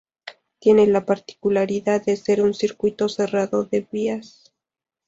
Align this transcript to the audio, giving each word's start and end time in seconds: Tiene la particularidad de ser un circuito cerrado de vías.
Tiene 0.57 0.87
la 0.87 1.05
particularidad 1.05 2.03
de 2.03 2.15
ser 2.15 2.41
un 2.41 2.55
circuito 2.55 3.07
cerrado 3.07 3.65
de 3.65 3.87
vías. 3.91 4.51